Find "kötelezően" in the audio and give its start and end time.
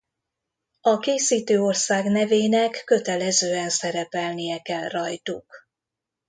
2.85-3.69